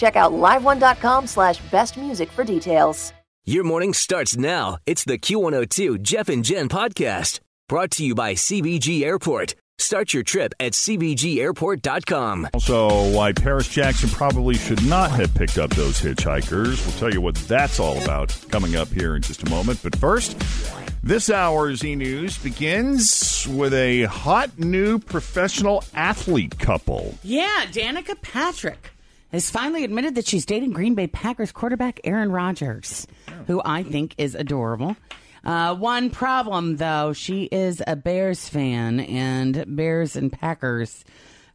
Check 0.00 0.16
out 0.16 0.32
liveone.com 0.32 1.26
slash 1.26 1.58
best 1.70 1.98
music 1.98 2.30
for 2.30 2.42
details. 2.42 3.12
Your 3.44 3.64
morning 3.64 3.92
starts 3.92 4.36
now. 4.36 4.78
It's 4.86 5.04
the 5.04 5.18
Q102 5.18 6.00
Jeff 6.00 6.30
and 6.30 6.42
Jen 6.42 6.68
podcast 6.70 7.40
brought 7.68 7.90
to 7.92 8.04
you 8.04 8.14
by 8.14 8.32
CVG 8.32 9.02
Airport. 9.02 9.54
Start 9.78 10.14
your 10.14 10.22
trip 10.22 10.54
at 10.58 10.72
CVGAirport.com. 10.72 12.48
Also, 12.54 13.14
why 13.14 13.32
Paris 13.32 13.68
Jackson 13.68 14.08
probably 14.10 14.54
should 14.54 14.82
not 14.86 15.10
have 15.10 15.34
picked 15.34 15.58
up 15.58 15.70
those 15.70 16.00
hitchhikers. 16.00 16.86
We'll 16.86 16.96
tell 16.98 17.12
you 17.12 17.20
what 17.20 17.34
that's 17.34 17.78
all 17.80 18.02
about 18.02 18.34
coming 18.50 18.76
up 18.76 18.88
here 18.88 19.16
in 19.16 19.22
just 19.22 19.42
a 19.42 19.50
moment. 19.50 19.80
But 19.82 19.96
first, 19.96 20.38
this 21.02 21.28
hour's 21.30 21.84
e 21.84 21.94
news 21.94 22.38
begins 22.38 23.46
with 23.48 23.74
a 23.74 24.04
hot 24.04 24.58
new 24.58 24.98
professional 24.98 25.84
athlete 25.94 26.58
couple. 26.58 27.14
Yeah, 27.22 27.64
Danica 27.70 28.20
Patrick 28.20 28.92
has 29.32 29.50
finally 29.50 29.84
admitted 29.84 30.14
that 30.14 30.26
she's 30.26 30.44
dating 30.44 30.72
Green 30.72 30.94
Bay 30.94 31.06
Packers 31.06 31.52
quarterback 31.52 32.00
Aaron 32.04 32.32
Rodgers, 32.32 33.06
who 33.46 33.60
I 33.64 33.82
think 33.82 34.14
is 34.18 34.34
adorable. 34.34 34.96
Uh, 35.44 35.74
one 35.74 36.10
problem, 36.10 36.76
though, 36.76 37.12
she 37.12 37.44
is 37.44 37.82
a 37.86 37.96
Bears 37.96 38.48
fan, 38.48 39.00
and 39.00 39.64
Bears 39.76 40.16
and 40.16 40.32
Packers 40.32 41.04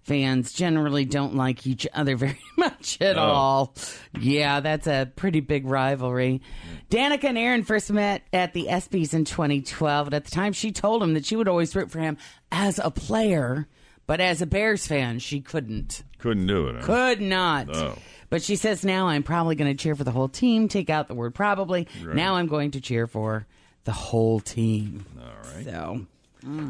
fans 0.05 0.53
generally 0.53 1.03
don't 1.03 1.35
like 1.35 1.65
each 1.65 1.87
other 1.93 2.15
very 2.15 2.39
much 2.57 3.01
at 3.01 3.17
all. 3.17 3.75
Yeah, 4.19 4.59
that's 4.59 4.87
a 4.87 5.11
pretty 5.15 5.39
big 5.39 5.65
rivalry. 5.65 6.41
Danica 6.89 7.25
and 7.25 7.37
Aaron 7.37 7.63
first 7.63 7.91
met 7.91 8.23
at 8.31 8.53
the 8.53 8.67
ESPYs 8.69 9.13
in 9.13 9.25
2012, 9.25 10.07
and 10.07 10.13
at 10.13 10.25
the 10.25 10.31
time 10.31 10.53
she 10.53 10.71
told 10.71 11.01
him 11.03 11.13
that 11.15 11.25
she 11.25 11.35
would 11.35 11.47
always 11.47 11.75
root 11.75 11.91
for 11.91 11.99
him 11.99 12.17
as 12.51 12.79
a 12.79 12.91
player, 12.91 13.67
but 14.07 14.19
as 14.21 14.41
a 14.41 14.45
Bears 14.45 14.85
fan, 14.87 15.19
she 15.19 15.41
couldn't. 15.41 16.03
Couldn't 16.19 16.47
do 16.47 16.67
it. 16.67 16.75
Huh? 16.77 16.81
Could 16.85 17.21
not. 17.21 17.67
Oh. 17.75 17.97
But 18.29 18.41
she 18.41 18.55
says 18.55 18.83
now 18.83 19.07
I'm 19.07 19.23
probably 19.23 19.55
going 19.55 19.75
to 19.75 19.81
cheer 19.81 19.95
for 19.95 20.03
the 20.03 20.11
whole 20.11 20.27
team. 20.29 20.67
Take 20.67 20.89
out 20.89 21.07
the 21.07 21.13
word 21.13 21.35
probably. 21.35 21.87
Now 22.03 22.35
I'm 22.35 22.47
going 22.47 22.71
to 22.71 22.81
cheer 22.81 23.05
for 23.07 23.45
the 23.83 23.91
whole 23.91 24.39
team. 24.39 25.05
All 25.19 25.53
right. 25.53 25.63
So 25.65 26.05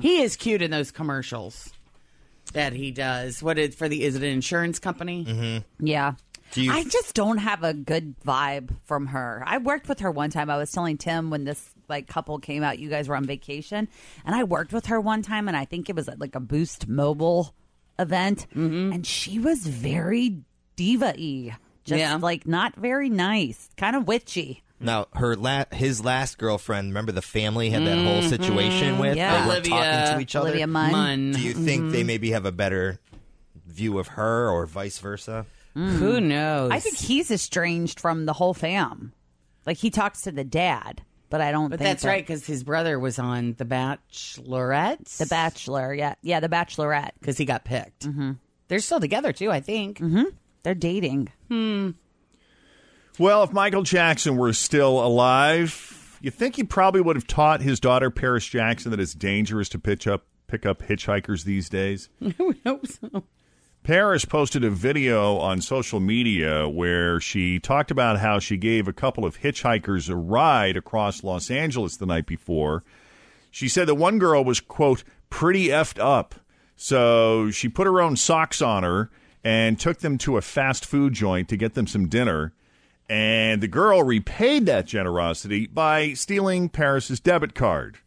he 0.02 0.22
is 0.22 0.36
cute 0.36 0.62
in 0.62 0.72
those 0.72 0.92
commercials 0.92 1.74
that 2.54 2.74
he 2.74 2.92
does. 2.92 3.42
What 3.42 3.58
is 3.58 3.74
for 3.76 3.88
the? 3.90 4.04
Is 4.04 4.16
it 4.16 4.24
an 4.24 4.30
insurance 4.30 4.80
company? 4.80 5.26
Mm-hmm. 5.26 5.86
Yeah. 5.86 6.14
Do 6.52 6.62
you- 6.62 6.72
I 6.72 6.84
just 6.84 7.14
don't 7.16 7.40
have 7.40 7.64
a 7.64 7.74
good 7.74 8.16
vibe 8.22 8.70
from 8.84 9.08
her. 9.08 9.44
I 9.46 9.58
worked 9.58 9.90
with 9.90 10.02
her 10.02 10.12
one 10.12 10.30
time. 10.30 10.50
I 10.50 10.58
was 10.58 10.72
telling 10.72 10.98
Tim 10.98 11.30
when 11.30 11.44
this 11.46 11.70
like 11.90 12.08
couple 12.08 12.40
came 12.40 12.64
out, 12.64 12.80
you 12.80 12.90
guys 12.90 13.08
were 13.08 13.16
on 13.16 13.26
vacation, 13.26 13.88
and 14.26 14.36
I 14.36 14.44
worked 14.44 14.74
with 14.74 14.88
her 14.88 15.00
one 15.00 15.22
time, 15.22 15.48
and 15.48 15.56
I 15.58 15.66
think 15.66 15.90
it 15.90 15.96
was 15.96 16.08
at, 16.10 16.20
like 16.20 16.36
a 16.36 16.40
Boost 16.40 16.88
Mobile 16.88 17.54
event, 18.00 18.48
Mm-hmm. 18.56 18.92
and 18.94 19.06
she 19.08 19.40
was 19.40 19.66
very 19.66 20.38
diva-y, 20.76 21.56
just 21.84 22.00
Yeah. 22.00 22.16
like 22.16 22.46
not 22.48 22.76
very 22.76 23.10
nice, 23.10 23.70
kind 23.78 23.96
of 23.96 24.08
witchy. 24.08 24.62
Now, 24.80 25.08
her 25.14 25.36
la- 25.38 25.64
his 25.72 26.04
last 26.04 26.38
girlfriend, 26.38 26.90
remember 26.90 27.14
the 27.14 27.22
family 27.22 27.70
had 27.70 27.86
that 27.86 27.98
whole 27.98 28.22
situation 28.22 29.00
with? 29.00 29.16
Yeah. 29.16 29.32
They 29.44 29.48
weren't 29.50 29.64
Mm-hmm. 29.64 29.74
Olivia- 29.74 29.92
talking 30.02 30.16
to 30.18 30.22
each 30.22 30.36
other. 30.36 30.48
Olivia 30.50 30.68
Munn. 30.68 30.92
Munn. 30.92 31.32
Do 31.32 31.40
you 31.40 31.54
think 31.54 31.92
they 31.94 32.04
maybe 32.04 32.32
have 32.32 32.46
a 32.46 32.52
better 32.52 33.00
view 33.66 33.98
of 34.00 34.10
her 34.10 34.50
or 34.50 34.66
vice 34.66 35.00
versa? 35.00 35.46
Who 35.74 36.20
knows? 36.22 36.72
I 36.72 36.80
think 36.80 36.98
he's 36.98 37.32
estranged 37.32 38.00
from 38.00 38.26
the 38.26 38.34
whole 38.34 38.54
fam. 38.54 39.12
Like 39.66 39.78
he 39.78 39.90
talks 39.90 40.22
to 40.22 40.32
the 40.32 40.44
dad, 40.46 41.02
but 41.36 41.42
I 41.42 41.52
don't 41.52 41.70
But 41.70 41.80
think 41.80 41.90
that's 41.90 42.04
that- 42.04 42.08
right 42.10 42.24
because 42.26 42.46
his 42.46 42.64
brother 42.64 42.98
was 42.98 43.20
on 43.20 43.56
The 43.58 43.66
Bachelorette. 43.66 45.18
The 45.18 45.26
Bachelor, 45.26 45.94
yeah, 45.94 46.16
yeah, 46.22 46.40
the 46.40 46.48
Bachelorette. 46.48 47.10
because 47.20 47.38
he 47.38 47.44
got 47.44 47.66
picked. 47.66 48.08
Mm-hmm. 48.08 48.32
They're 48.70 48.80
still 48.80 49.02
together 49.02 49.34
too, 49.34 49.52
I 49.52 49.60
think. 49.60 50.02
They're 50.64 50.74
dating. 50.76 51.28
Well, 53.20 53.44
if 53.44 53.52
Michael 53.52 53.84
Jackson 53.84 54.38
were 54.38 54.54
still 54.54 55.06
alive, 55.06 56.18
you 56.22 56.32
think 56.32 56.56
he 56.56 56.64
probably 56.64 57.02
would 57.02 57.18
have 57.18 57.28
taught 57.28 57.62
his 57.62 57.82
daughter 57.82 58.10
Paris 58.10 58.46
Jackson 58.46 58.92
that 58.92 59.00
it's 59.02 59.14
dangerous 59.14 59.68
to 59.70 59.80
pitch 59.80 60.08
up 60.08 60.26
pick 60.48 60.66
up 60.66 60.84
hitchhikers 60.84 61.44
these 61.44 61.68
days. 61.68 62.08
I 62.22 62.34
would 62.40 62.60
hope 62.66 62.88
so. 62.88 63.24
Paris 63.86 64.26
posted 64.26 64.64
a 64.64 64.70
video 64.72 65.38
on 65.38 65.62
social 65.62 66.00
media 66.00 66.68
where 66.68 67.20
she 67.20 67.60
talked 67.60 67.92
about 67.92 68.18
how 68.18 68.40
she 68.40 68.58
gave 68.58 68.88
a 68.88 68.94
couple 68.94 69.24
of 69.24 69.42
hitchhikers 69.42 70.10
a 70.10 70.16
ride 70.16 70.76
across 70.76 71.24
Los 71.24 71.52
Angeles 71.52 71.96
the 71.96 72.08
night 72.08 72.26
before. 72.26 72.84
She 73.52 73.70
said 73.70 73.88
that 73.88 73.94
one 73.94 74.18
girl 74.18 74.44
was, 74.44 74.60
quote, 74.60 75.04
pretty 75.30 75.68
effed 75.68 76.04
up. 76.04 76.34
So 76.76 77.52
she 77.52 77.70
put 77.70 77.86
her 77.86 78.02
own 78.02 78.16
socks 78.16 78.60
on 78.60 78.82
her 78.82 79.12
and 79.44 79.80
took 79.80 80.00
them 80.00 80.18
to 80.18 80.38
a 80.38 80.42
fast 80.42 80.84
food 80.84 81.14
joint 81.14 81.48
to 81.50 81.56
get 81.56 81.76
them 81.76 81.86
some 81.86 82.08
dinner. 82.08 82.54
And 83.08 83.62
the 83.62 83.68
girl 83.68 84.02
repaid 84.02 84.66
that 84.66 84.88
generosity 84.88 85.68
by 85.68 86.14
stealing 86.14 86.70
Paris's 86.70 87.20
debit 87.20 87.54
card. 87.54 88.00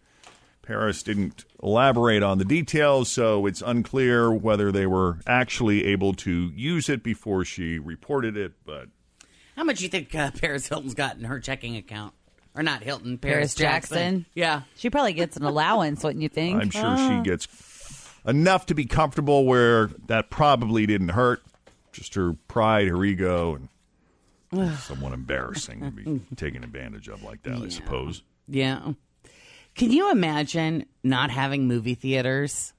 Paris 0.69 1.03
didn't 1.03 1.47
elaborate 1.63 2.23
on 2.23 2.37
the 2.37 2.45
details, 2.45 3.11
so 3.11 3.47
it's 3.47 3.63
unclear 3.63 4.31
whether 4.31 4.71
they 4.71 4.87
were 4.87 5.19
actually 5.27 5.87
able 5.87 6.13
to 6.13 6.53
use 6.55 6.91
it 6.91 7.03
before 7.03 7.43
she 7.43 7.79
reported 7.79 8.37
it. 8.37 8.53
But 8.67 8.89
How 9.57 9.65
much 9.65 9.79
do 9.79 9.85
you 9.85 9.89
think 9.89 10.15
uh, 10.15 10.31
Paris 10.33 10.69
Hilton's 10.69 10.93
got 10.93 11.17
in 11.17 11.25
her 11.25 11.41
checking 11.41 11.75
account? 11.77 12.13
Or 12.55 12.63
not 12.63 12.83
Hilton, 12.83 13.17
Paris, 13.17 13.55
Paris 13.55 13.55
Jackson? 13.55 14.27
Yeah. 14.35 14.63
She 14.77 14.91
probably 14.91 15.15
gets 15.15 15.39
an 15.39 15.45
allowance, 15.45 16.05
wouldn't 16.05 16.23
you 16.23 16.29
think? 16.29 16.61
I'm 16.61 16.69
sure 16.69 16.99
she 16.99 17.23
gets 17.23 17.49
enough 18.27 18.67
to 18.67 18.75
be 18.75 18.85
comfortable 18.85 19.47
where 19.47 19.87
that 20.09 20.29
probably 20.29 20.85
didn't 20.85 21.11
hurt. 21.11 21.43
Just 21.93 22.15
her 22.15 22.35
pride, 22.47 22.89
her 22.89 23.03
ego, 23.07 23.59
and 24.53 24.79
somewhat 24.81 25.15
embarrassing 25.15 25.81
to 25.81 25.91
be 25.91 26.21
taken 26.37 26.63
advantage 26.63 27.09
of 27.09 27.23
like 27.23 27.43
that, 27.45 27.63
I 27.63 27.71
suppose. 27.71 28.23
Yeah. 28.47 28.93
Can 29.79 29.91
you 29.93 30.11
imagine 30.11 30.85
not 31.03 31.31
having 31.31 31.67
movie 31.67 31.95
theaters? 31.95 32.75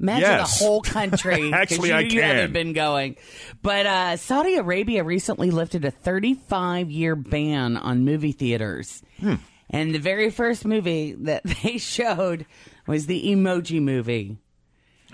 Imagine 0.00 0.22
Yes. 0.22 0.58
the 0.58 0.64
whole 0.64 0.80
country. 0.80 1.52
Actually, 1.54 1.90
you, 1.90 1.94
I 1.94 2.00
you 2.00 2.10
can. 2.10 2.22
haven't 2.22 2.52
been 2.52 2.72
going. 2.72 3.16
But 3.62 3.86
uh, 3.86 4.16
Saudi 4.16 4.56
Arabia 4.56 5.04
recently 5.04 5.50
lifted 5.52 5.84
a 5.84 5.90
35 5.92 6.90
year 6.90 7.14
ban 7.14 7.76
on 7.76 8.04
movie 8.04 8.32
theaters. 8.32 9.02
Hmm. 9.20 9.34
And 9.70 9.94
the 9.94 9.98
very 10.00 10.30
first 10.30 10.64
movie 10.64 11.12
that 11.20 11.44
they 11.62 11.78
showed 11.78 12.46
was 12.86 13.06
the 13.06 13.22
Emoji 13.28 13.80
Movie. 13.80 14.38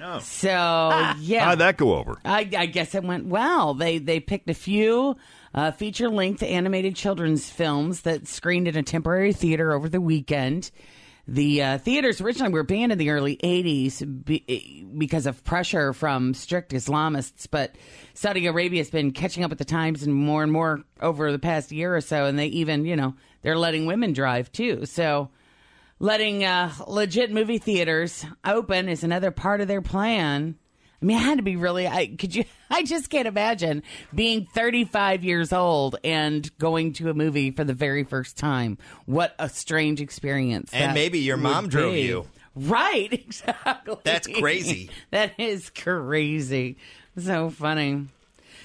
Oh. 0.03 0.21
So 0.21 0.51
Ah. 0.53 1.17
yeah, 1.21 1.45
How'd 1.45 1.59
that 1.59 1.77
go 1.77 1.95
over? 1.97 2.19
I, 2.25 2.49
I 2.57 2.67
guess 2.67 2.95
it 2.95 3.03
went 3.05 3.27
well. 3.27 3.75
They 3.75 3.99
they 3.99 4.21
picked 4.21 4.49
a 4.49 4.55
few 4.55 5.17
uh, 5.55 5.71
feature 5.71 6.09
length 6.09 6.43
animated 6.43 6.95
children's 6.95 7.49
films 7.51 8.03
that 8.03 8.27
screened 8.29 8.69
in 8.69 8.77
a 8.77 8.83
temporary 8.83 9.33
theater 9.33 9.73
over 9.73 9.89
the 9.89 10.01
weekend. 10.01 10.71
The 11.31 11.63
uh, 11.63 11.79
theaters 11.79 12.23
originally 12.23 12.55
were 12.55 12.63
banned 12.63 12.91
in 12.91 12.97
the 12.97 13.11
early 13.11 13.37
80s 13.37 14.25
be, 14.25 14.87
because 14.97 15.27
of 15.27 15.45
pressure 15.45 15.93
from 15.93 16.33
strict 16.33 16.73
Islamists, 16.73 17.47
but 17.51 17.77
Saudi 18.15 18.47
Arabia 18.47 18.81
has 18.81 18.89
been 18.89 19.11
catching 19.11 19.45
up 19.45 19.51
with 19.51 19.59
the 19.59 19.67
times 19.67 20.03
and 20.03 20.15
more 20.15 20.43
and 20.43 20.51
more 20.51 20.85
over 21.03 21.31
the 21.31 21.39
past 21.39 21.71
year 21.71 21.95
or 21.95 22.01
so. 22.01 22.25
And 22.25 22.39
they 22.39 22.47
even, 22.47 22.87
you 22.87 22.97
know, 22.97 23.15
they're 23.43 23.59
letting 23.59 23.85
women 23.85 24.15
drive 24.15 24.51
too. 24.51 24.87
So 24.87 25.29
letting 25.99 26.45
uh, 26.45 26.73
legit 26.87 27.31
movie 27.31 27.59
theaters 27.59 28.25
open 28.43 28.89
is 28.89 29.05
another 29.05 29.31
part 29.31 29.61
of 29.61 29.69
their 29.69 29.83
plan. 29.83 30.57
I 31.01 31.05
mean, 31.05 31.17
it 31.17 31.21
had 31.23 31.39
to 31.39 31.43
be 31.45 31.57
really. 31.57 31.87
I 31.87 32.07
could 32.09 32.35
you. 32.35 32.45
I 32.71 32.83
just 32.83 33.09
can't 33.09 33.29
imagine 33.29 33.83
being 34.15 34.47
35 34.55 35.25
years 35.25 35.53
old 35.53 35.97
and 36.05 36.51
going 36.59 36.93
to 36.95 37.09
a 37.11 37.15
movie 37.15 37.51
for 37.53 37.65
the 37.65 37.73
very 37.75 38.05
first 38.05 38.37
time. 38.37 38.79
What 39.07 39.35
a 39.39 39.49
strange 39.49 40.01
experience! 40.01 40.71
And 40.75 40.95
maybe 40.95 41.21
your 41.21 41.37
mom 41.37 41.69
drove 41.69 41.95
be. 41.95 42.03
you. 42.03 42.27
Right? 42.57 43.13
Exactly. 43.13 43.97
That's 44.03 44.27
crazy. 44.27 44.91
that 45.13 45.33
is 45.39 45.71
crazy. 45.71 46.77
So 47.17 47.51
funny. 47.51 48.07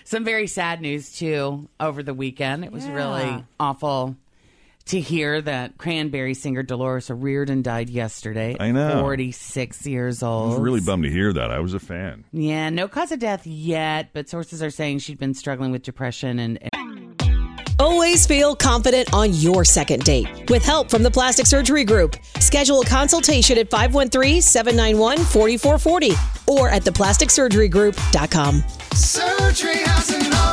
Some 0.03 0.23
very 0.25 0.47
sad 0.47 0.81
news 0.81 1.11
too 1.15 1.69
over 1.79 2.01
the 2.03 2.13
weekend. 2.13 2.65
It 2.65 2.71
was 2.71 2.85
Yeah. 2.85 2.93
really 2.95 3.45
awful 3.59 4.15
to 4.85 4.99
hear 4.99 5.41
that 5.41 5.77
Cranberry 5.77 6.33
singer 6.33 6.63
Dolores 6.63 7.09
O'Riordan 7.09 7.61
died 7.61 7.89
yesterday. 7.89 8.57
I 8.59 8.71
know. 8.71 9.01
46 9.01 9.87
years 9.87 10.21
old. 10.23 10.51
I 10.51 10.55
was 10.55 10.61
really 10.61 10.81
bummed 10.81 11.03
to 11.03 11.09
hear 11.09 11.31
that. 11.33 11.51
I 11.51 11.59
was 11.59 11.73
a 11.73 11.79
fan. 11.79 12.25
Yeah, 12.31 12.69
no 12.69 12.87
cause 12.87 13.11
of 13.11 13.19
death 13.19 13.47
yet, 13.47 14.09
but 14.13 14.29
sources 14.29 14.61
are 14.61 14.69
saying 14.69 14.99
she'd 14.99 15.17
been 15.19 15.33
struggling 15.33 15.71
with 15.71 15.81
depression 15.83 16.39
and. 16.39 16.59
Always 17.79 18.27
feel 18.27 18.55
confident 18.55 19.11
on 19.13 19.33
your 19.33 19.65
second 19.65 20.03
date. 20.03 20.27
With 20.49 20.63
help 20.63 20.89
from 20.91 21.03
the 21.03 21.11
Plastic 21.11 21.45
Surgery 21.47 21.83
Group, 21.83 22.15
schedule 22.39 22.79
a 22.81 22.85
consultation 22.85 23.57
at 23.57 23.69
513-791-4440 23.71 26.47
or 26.47 26.69
at 26.69 26.83
theplasticsurgerygroup.com. 26.83 28.63
Surgery 28.93 29.79
has 29.79 30.09
an 30.11 30.31
art. 30.33 30.52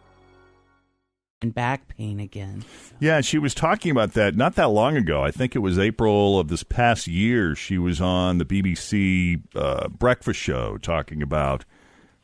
And 1.41 1.55
back 1.55 1.87
pain 1.87 2.19
again. 2.19 2.63
Yeah, 2.99 3.21
she 3.21 3.39
was 3.39 3.55
talking 3.55 3.89
about 3.89 4.13
that 4.13 4.35
not 4.35 4.55
that 4.55 4.69
long 4.69 4.95
ago. 4.95 5.23
I 5.23 5.31
think 5.31 5.55
it 5.55 5.59
was 5.59 5.79
April 5.79 6.39
of 6.39 6.49
this 6.49 6.61
past 6.61 7.07
year. 7.07 7.55
She 7.55 7.79
was 7.79 7.99
on 7.99 8.37
the 8.37 8.45
BBC 8.45 9.41
uh, 9.55 9.87
breakfast 9.87 10.39
show 10.39 10.77
talking 10.77 11.23
about 11.23 11.65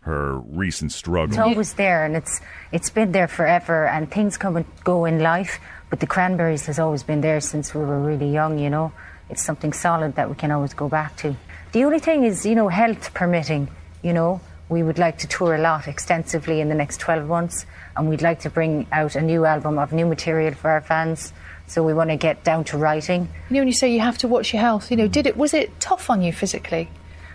her 0.01 0.37
recent 0.37 0.91
struggle. 0.91 1.33
It's 1.33 1.39
always 1.39 1.73
there, 1.73 2.05
and 2.05 2.15
it's 2.15 2.41
it's 2.71 2.91
been 2.91 3.11
there 3.11 3.27
forever. 3.27 3.87
And 3.87 4.09
things 4.09 4.37
come 4.37 4.55
and 4.55 4.65
go 4.83 5.05
in 5.05 5.19
life, 5.19 5.59
but 5.89 5.99
the 5.99 6.07
cranberries 6.07 6.67
has 6.67 6.77
always 6.77 7.01
been 7.01 7.21
there 7.21 7.41
since 7.41 7.73
we 7.73 7.81
were 7.81 7.99
really 7.99 8.31
young. 8.31 8.59
You 8.59 8.69
know, 8.69 8.91
it's 9.31 9.43
something 9.43 9.73
solid 9.73 10.13
that 10.15 10.29
we 10.29 10.35
can 10.35 10.51
always 10.51 10.75
go 10.75 10.87
back 10.87 11.15
to. 11.17 11.35
The 11.71 11.83
only 11.85 11.99
thing 11.99 12.23
is, 12.23 12.45
you 12.45 12.53
know, 12.53 12.67
health 12.67 13.15
permitting. 13.15 13.67
You 14.03 14.13
know, 14.13 14.41
we 14.69 14.83
would 14.83 14.99
like 14.99 15.19
to 15.19 15.27
tour 15.27 15.55
a 15.55 15.61
lot 15.61 15.87
extensively 15.87 16.59
in 16.59 16.69
the 16.69 16.75
next 16.75 16.99
12 16.99 17.27
months, 17.27 17.65
and 17.95 18.09
we'd 18.09 18.21
like 18.21 18.41
to 18.41 18.49
bring 18.49 18.85
out 18.91 19.15
a 19.15 19.21
new 19.21 19.45
album 19.45 19.79
of 19.79 19.93
new 19.93 20.05
material 20.05 20.53
for 20.53 20.69
our 20.69 20.81
fans. 20.81 21.33
So 21.67 21.83
we 21.83 21.93
want 21.93 22.09
to 22.09 22.17
get 22.17 22.43
down 22.43 22.63
to 22.65 22.77
writing. 22.77 23.29
You 23.49 23.55
know, 23.55 23.59
when 23.61 23.67
you 23.67 23.73
say 23.73 23.93
you 23.93 23.99
have 23.99 24.17
to 24.19 24.27
watch 24.27 24.53
your 24.53 24.61
health, 24.61 24.89
you 24.91 24.97
know, 24.97 25.07
did 25.07 25.27
it 25.27 25.37
was 25.37 25.53
it 25.53 25.79
tough 25.79 26.09
on 26.09 26.21
you 26.21 26.31
physically? 26.31 26.89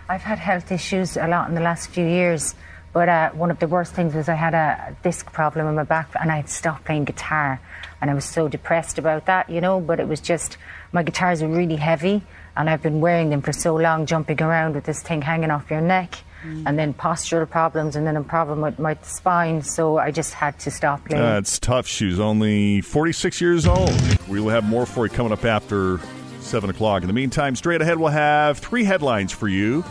I've 0.09 0.23
had 0.23 0.39
health 0.39 0.71
issues 0.71 1.17
a 1.17 1.27
lot 1.27 1.49
in 1.49 1.55
the 1.55 1.61
last 1.61 1.89
few 1.89 2.05
years, 2.05 2.55
but 2.93 3.09
uh, 3.09 3.29
one 3.31 3.49
of 3.49 3.59
the 3.59 3.67
worst 3.67 3.93
things 3.93 4.13
was 4.13 4.29
I 4.29 4.35
had 4.35 4.53
a 4.53 4.95
disc 5.01 5.31
problem 5.31 5.67
in 5.67 5.75
my 5.75 5.83
back 5.83 6.09
and 6.19 6.31
I 6.31 6.37
had 6.37 6.49
stopped 6.49 6.85
playing 6.85 7.05
guitar. 7.05 7.59
And 8.01 8.11
I 8.11 8.13
was 8.13 8.25
so 8.25 8.47
depressed 8.47 8.97
about 8.97 9.27
that, 9.27 9.49
you 9.49 9.61
know, 9.61 9.79
but 9.79 9.99
it 9.99 10.07
was 10.07 10.19
just 10.19 10.57
my 10.91 11.03
guitars 11.03 11.41
are 11.41 11.47
really 11.47 11.77
heavy 11.77 12.21
and 12.55 12.69
I've 12.69 12.83
been 12.83 13.01
wearing 13.01 13.29
them 13.29 13.41
for 13.41 13.53
so 13.53 13.75
long, 13.75 14.05
jumping 14.05 14.41
around 14.41 14.75
with 14.75 14.83
this 14.83 15.01
thing 15.01 15.21
hanging 15.21 15.51
off 15.51 15.71
your 15.71 15.81
neck. 15.81 16.15
And 16.43 16.77
then 16.77 16.93
postural 16.93 17.49
problems, 17.49 17.95
and 17.95 18.05
then 18.05 18.17
a 18.17 18.23
problem 18.23 18.61
with 18.61 18.77
my 18.79 18.97
spine, 19.01 19.61
so 19.61 19.97
I 19.97 20.11
just 20.11 20.33
had 20.33 20.59
to 20.59 20.71
stop 20.71 21.05
playing. 21.05 21.23
Uh, 21.23 21.37
it's 21.37 21.57
tough. 21.59 21.87
She's 21.87 22.19
only 22.19 22.81
46 22.81 23.39
years 23.41 23.65
old. 23.65 23.91
We'll 24.27 24.49
have 24.49 24.63
more 24.65 24.85
for 24.85 25.05
you 25.05 25.11
coming 25.11 25.31
up 25.31 25.45
after 25.45 25.99
7 26.41 26.69
o'clock. 26.69 27.01
In 27.01 27.07
the 27.07 27.13
meantime, 27.13 27.55
straight 27.55 27.81
ahead, 27.81 27.97
we'll 27.97 28.09
have 28.09 28.57
three 28.59 28.83
headlines 28.83 29.31
for 29.31 29.47
you. 29.47 29.83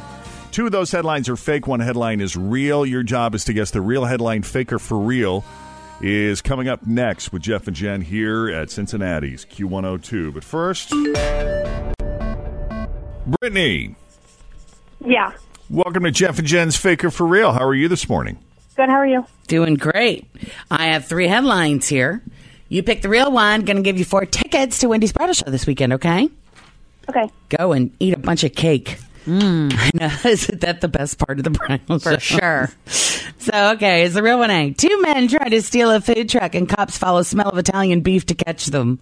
Two 0.51 0.67
of 0.67 0.73
those 0.73 0.91
headlines 0.93 1.31
are 1.31 1.37
fake, 1.37 1.67
one 1.67 1.81
headline 1.81 2.21
is 2.21 2.37
real. 2.37 2.85
Your 2.85 3.03
job 3.03 3.35
is 3.35 3.45
to 3.47 3.55
guess 3.55 3.71
the 3.71 3.81
real 3.81 4.05
headline, 4.05 4.43
fake 4.43 4.71
or 4.75 4.79
for 4.79 4.99
real, 4.99 5.45
is 6.03 6.43
coming 6.43 6.69
up 6.69 6.87
next 6.87 7.33
with 7.33 7.41
Jeff 7.41 7.67
and 7.67 7.75
Jen 7.75 8.03
here 8.03 8.51
at 8.51 8.71
Cincinnati's 8.71 9.47
Q102. 9.47 10.35
But 10.35 10.45
first, 10.45 10.91
Brittany, 13.41 13.95
Yeah. 15.05 15.33
Welcome 15.73 16.05
to 16.05 16.11
Jeff 16.11 16.39
and 16.39 16.47
Jen's 16.47 16.77
Faker 16.77 17.11
for 17.11 17.27
Real. 17.27 17.53
How 17.53 17.67
are 17.67 17.75
you 17.75 17.89
this 17.89 18.09
morning? 18.09 18.39
Good. 18.77 18.89
How 18.89 18.97
are 18.97 19.07
you? 19.07 19.27
Doing 19.49 19.75
great. 19.75 20.27
I 20.71 20.87
have 20.89 21.07
three 21.07 21.27
headlines 21.27 21.89
here. 21.89 22.23
You 22.69 22.83
pick 22.83 23.03
the 23.03 23.09
real 23.09 23.31
one. 23.31 23.63
Going 23.65 23.77
to 23.77 23.83
give 23.83 23.99
you 23.99 24.05
four 24.05 24.25
tickets 24.25 24.79
to 24.81 24.89
Wendy's 24.89 25.13
Bridal 25.13 25.35
Show 25.35 25.51
this 25.51 25.67
weekend. 25.67 25.95
Okay. 25.95 26.29
Okay. 27.09 27.31
Go 27.51 27.73
and 27.73 27.95
eat 28.01 28.15
a 28.15 28.19
bunch 28.19 28.45
of 28.45 28.55
cake. 28.55 28.99
Mm. 29.27 29.73
I 29.77 29.91
know. 29.95 30.31
Isn't 30.31 30.61
that 30.63 30.81
the 30.81 30.89
best 30.89 31.19
part 31.19 31.39
of 31.39 31.45
the 31.45 31.51
bridal 31.51 31.99
For 31.99 32.19
show? 32.19 32.39
sure. 32.39 32.71
So, 33.43 33.73
okay, 33.73 34.05
is 34.05 34.15
the 34.15 34.23
real 34.23 34.39
one 34.39 34.53
A. 34.53 34.73
Two 34.73 35.03
men 35.03 35.27
try 35.27 35.49
to 35.49 35.61
steal 35.63 35.91
a 35.91 36.01
food 36.01 36.29
truck 36.29 36.55
and 36.55 36.69
cops 36.69 36.97
follow 36.97 37.23
smell 37.23 37.49
of 37.49 37.59
Italian 37.59 38.01
beef 38.01 38.25
to 38.27 38.35
catch 38.35 38.67
them. 38.67 39.01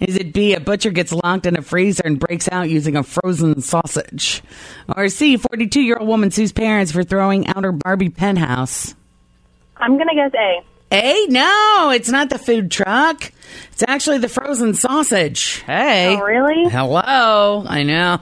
Is 0.00 0.16
it 0.16 0.32
B, 0.32 0.54
a 0.54 0.60
butcher 0.60 0.90
gets 0.90 1.12
locked 1.12 1.46
in 1.46 1.56
a 1.56 1.62
freezer 1.62 2.02
and 2.04 2.18
breaks 2.18 2.48
out 2.50 2.68
using 2.68 2.96
a 2.96 3.04
frozen 3.04 3.60
sausage? 3.60 4.42
Or 4.88 5.08
C, 5.08 5.36
42 5.36 5.80
year 5.80 5.98
old 5.98 6.08
woman 6.08 6.32
sues 6.32 6.50
parents 6.50 6.90
for 6.90 7.04
throwing 7.04 7.46
out 7.46 7.62
her 7.62 7.70
Barbie 7.70 8.08
penthouse? 8.08 8.96
I'm 9.76 9.96
gonna 9.96 10.16
guess 10.16 10.32
A. 10.34 10.64
A, 10.90 11.26
no, 11.28 11.90
it's 11.94 12.10
not 12.10 12.28
the 12.28 12.38
food 12.38 12.72
truck. 12.72 13.30
It's 13.70 13.84
actually 13.86 14.18
the 14.18 14.28
frozen 14.28 14.74
sausage. 14.74 15.62
Hey. 15.64 16.16
Oh, 16.16 16.22
really? 16.22 16.68
Hello. 16.70 17.64
I 17.64 17.84
know. 17.84 18.18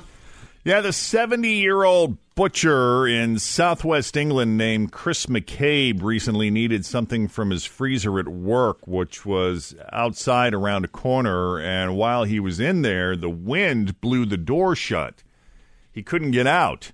Yeah, 0.64 0.82
the 0.82 0.92
70 0.92 1.54
year 1.54 1.82
old 1.84 2.18
butcher 2.34 3.06
in 3.06 3.38
southwest 3.38 4.16
England 4.16 4.56
named 4.58 4.92
Chris 4.92 5.26
McCabe 5.26 6.02
recently 6.02 6.50
needed 6.50 6.84
something 6.84 7.28
from 7.28 7.50
his 7.50 7.64
freezer 7.64 8.18
at 8.18 8.28
work, 8.28 8.86
which 8.86 9.24
was 9.24 9.74
outside 9.92 10.52
around 10.54 10.84
a 10.84 10.88
corner. 10.88 11.58
And 11.60 11.96
while 11.96 12.24
he 12.24 12.40
was 12.40 12.58
in 12.60 12.82
there, 12.82 13.16
the 13.16 13.30
wind 13.30 14.00
blew 14.00 14.26
the 14.26 14.36
door 14.36 14.74
shut. 14.74 15.22
He 15.92 16.02
couldn't 16.02 16.32
get 16.32 16.46
out. 16.46 16.90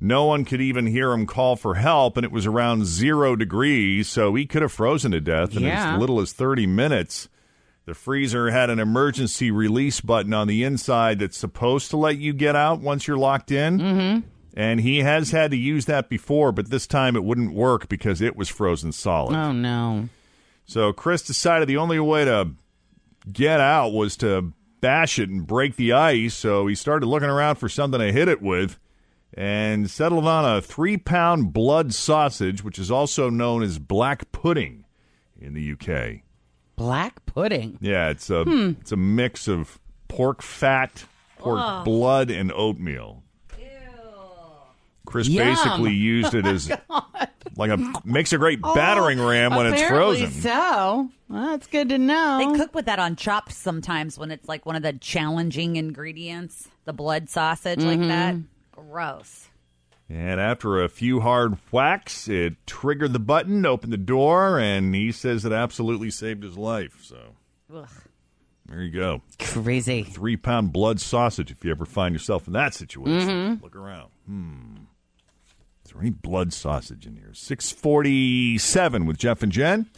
No 0.00 0.24
one 0.24 0.44
could 0.44 0.60
even 0.62 0.86
hear 0.86 1.12
him 1.12 1.26
call 1.26 1.56
for 1.56 1.74
help, 1.74 2.16
and 2.16 2.24
it 2.24 2.32
was 2.32 2.46
around 2.46 2.86
zero 2.86 3.36
degrees, 3.36 4.08
so 4.08 4.34
he 4.34 4.46
could 4.46 4.62
have 4.62 4.72
frozen 4.72 5.10
to 5.12 5.20
death 5.20 5.54
in 5.56 5.62
Yeah. 5.64 5.94
as 5.94 6.00
little 6.00 6.20
as 6.20 6.32
30 6.32 6.66
minutes. 6.66 7.28
The 7.84 7.92
freezer 7.94 8.50
had 8.50 8.70
an 8.70 8.78
emergency 8.78 9.50
release 9.50 10.00
button 10.00 10.32
on 10.32 10.46
the 10.46 10.62
inside 10.64 11.18
that's 11.18 11.36
supposed 11.36 11.90
to 11.90 11.96
let 11.98 12.16
you 12.18 12.32
get 12.32 12.54
out 12.56 12.80
once 12.80 13.06
you're 13.06 13.18
locked 13.18 13.50
in. 13.50 13.78
Mm-hmm. 13.78 14.26
And 14.54 14.80
he 14.80 14.98
has 14.98 15.30
had 15.30 15.50
to 15.52 15.56
use 15.56 15.84
that 15.86 16.08
before, 16.08 16.50
but 16.52 16.70
this 16.70 16.86
time 16.86 17.14
it 17.16 17.22
wouldn't 17.24 17.52
work 17.54 17.88
because 17.88 18.20
it 18.20 18.36
was 18.36 18.48
frozen 18.48 18.90
solid. 18.92 19.36
Oh, 19.36 19.52
no. 19.52 20.08
So 20.66 20.92
Chris 20.92 21.22
decided 21.22 21.68
the 21.68 21.76
only 21.76 22.00
way 22.00 22.24
to 22.24 22.50
get 23.32 23.60
out 23.60 23.90
was 23.92 24.16
to 24.18 24.52
bash 24.80 25.18
it 25.18 25.28
and 25.28 25.46
break 25.46 25.76
the 25.76 25.92
ice. 25.92 26.34
So 26.34 26.66
he 26.66 26.74
started 26.74 27.06
looking 27.06 27.28
around 27.28 27.56
for 27.56 27.68
something 27.68 28.00
to 28.00 28.12
hit 28.12 28.28
it 28.28 28.42
with 28.42 28.78
and 29.34 29.88
settled 29.90 30.26
on 30.26 30.44
a 30.56 30.60
three 30.60 30.96
pound 30.96 31.52
blood 31.52 31.94
sausage, 31.94 32.64
which 32.64 32.78
is 32.78 32.90
also 32.90 33.30
known 33.30 33.62
as 33.62 33.78
black 33.78 34.32
pudding 34.32 34.84
in 35.40 35.54
the 35.54 35.72
UK. 35.72 36.22
Black 36.76 37.24
pudding. 37.26 37.78
Yeah, 37.80 38.08
it's 38.08 38.30
a 38.30 38.42
Hmm. 38.44 38.70
it's 38.80 38.90
a 38.90 38.96
mix 38.96 39.46
of 39.46 39.78
pork 40.08 40.42
fat, 40.42 41.04
pork 41.38 41.84
blood, 41.84 42.30
and 42.30 42.50
oatmeal. 42.52 43.22
Chris 45.10 45.28
Yum. 45.28 45.44
basically 45.46 45.92
used 45.92 46.34
it 46.34 46.46
as 46.46 46.70
like 47.56 47.70
a 47.70 47.92
makes 48.04 48.32
a 48.32 48.38
great 48.38 48.60
battering 48.62 49.20
ram 49.20 49.54
when 49.54 49.66
it's 49.72 49.82
Oh, 49.82 49.88
frozen. 49.88 50.30
So 50.30 51.10
well, 51.28 51.46
that's 51.50 51.66
good 51.66 51.88
to 51.90 51.98
know. 51.98 52.38
They 52.52 52.58
cook 52.58 52.74
with 52.74 52.86
that 52.86 52.98
on 52.98 53.16
chopped 53.16 53.52
sometimes 53.52 54.18
when 54.18 54.30
it's 54.30 54.48
like 54.48 54.64
one 54.66 54.76
of 54.76 54.82
the 54.82 54.92
challenging 54.94 55.76
ingredients, 55.76 56.68
the 56.84 56.92
blood 56.92 57.28
sausage 57.28 57.82
like 57.82 58.00
that. 58.00 58.36
Gross. 58.72 59.48
And 60.08 60.40
after 60.40 60.82
a 60.82 60.88
few 60.88 61.20
hard 61.20 61.54
whacks, 61.70 62.26
it 62.26 62.54
triggered 62.66 63.12
the 63.12 63.20
button, 63.20 63.64
opened 63.64 63.92
the 63.92 63.96
door, 63.96 64.58
and 64.58 64.92
he 64.92 65.12
says 65.12 65.44
it 65.44 65.52
absolutely 65.52 66.10
saved 66.10 66.42
his 66.42 66.58
life. 66.58 66.98
So 67.02 67.36
Ugh. 67.72 67.88
there 68.66 68.82
you 68.82 68.90
go. 68.90 69.22
Crazy. 69.38 70.02
Three 70.02 70.36
pound 70.36 70.72
blood 70.72 70.98
sausage 71.00 71.52
if 71.52 71.64
you 71.64 71.70
ever 71.70 71.84
find 71.86 72.12
yourself 72.12 72.48
in 72.48 72.54
that 72.54 72.74
situation. 72.74 73.28
Mhm. 73.58 73.62
Look 73.62 73.76
around. 73.76 74.10
Hmm. 74.26 74.76
Is 75.90 75.94
there 75.94 76.02
any 76.02 76.10
blood 76.10 76.52
sausage 76.52 77.04
in 77.04 77.16
here? 77.16 77.34
647 77.34 79.06
with 79.06 79.18
Jeff 79.18 79.42
and 79.42 79.50
Jen. 79.50 79.90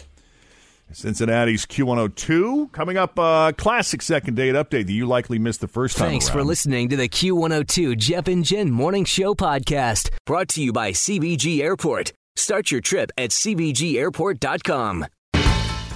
Cincinnati's 0.91 1.67
Q102. 1.67 2.73
Coming 2.73 2.97
up, 2.97 3.19
uh, 3.19 3.53
classic 3.53 4.01
second 4.01 4.37
date 4.37 4.55
update 4.55 4.87
that 4.87 4.93
you 4.93 5.05
likely 5.05 5.39
missed 5.39 5.61
the 5.61 5.69
first 5.69 5.99
time 5.99 6.09
Thanks 6.09 6.29
around. 6.29 6.39
for 6.39 6.45
listening 6.45 6.89
to 6.89 6.97
the 6.97 7.11
Q102 7.11 7.99
Jeff 7.99 8.27
and 8.27 8.43
Jen 8.43 8.71
Morning 8.71 9.05
Show 9.05 9.35
podcast, 9.35 10.09
brought 10.25 10.49
to 10.49 10.63
you 10.63 10.73
by 10.73 10.93
CVG 10.93 11.61
Airport. 11.61 12.15
Start 12.37 12.71
your 12.71 12.81
trip 12.81 13.13
at 13.19 13.29
CVGAirport.com. 13.29 15.05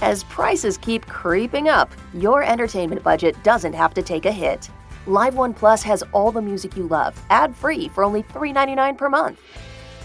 As 0.03 0.23
prices 0.25 0.77
keep 0.77 1.07
creeping 1.07 1.69
up, 1.69 1.89
your 2.13 2.43
entertainment 2.43 3.01
budget 3.01 3.35
doesn't 3.43 3.73
have 3.73 3.95
to 3.95 4.03
take 4.03 4.27
a 4.27 4.31
hit. 4.31 4.69
Live 5.07 5.33
One 5.33 5.55
Plus 5.55 5.81
has 5.81 6.03
all 6.11 6.31
the 6.31 6.41
music 6.41 6.77
you 6.77 6.85
love, 6.85 7.19
ad 7.31 7.55
free 7.55 7.87
for 7.87 8.03
only 8.03 8.21
$3.99 8.21 8.95
per 8.95 9.09
month. 9.09 9.41